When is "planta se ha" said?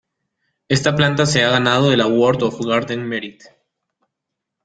0.95-1.51